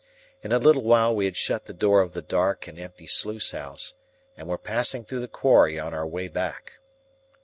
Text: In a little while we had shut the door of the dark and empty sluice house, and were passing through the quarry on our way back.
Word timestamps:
In 0.41 0.51
a 0.51 0.57
little 0.57 0.81
while 0.81 1.15
we 1.15 1.25
had 1.25 1.35
shut 1.37 1.65
the 1.65 1.75
door 1.75 2.01
of 2.01 2.13
the 2.13 2.23
dark 2.23 2.67
and 2.67 2.79
empty 2.79 3.05
sluice 3.05 3.51
house, 3.51 3.93
and 4.35 4.47
were 4.47 4.57
passing 4.57 5.05
through 5.05 5.19
the 5.19 5.27
quarry 5.27 5.77
on 5.77 5.93
our 5.93 6.07
way 6.07 6.27
back. 6.27 6.79